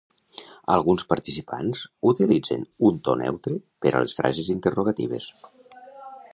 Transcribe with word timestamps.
Alguns 0.75 1.03
participants 1.13 1.83
utilitzen 2.13 2.65
un 2.89 2.99
to 3.09 3.17
neutre 3.21 3.61
per 3.87 3.95
a 3.95 4.03
les 4.05 4.19
frases 4.21 4.53
interrogatives. 4.59 5.33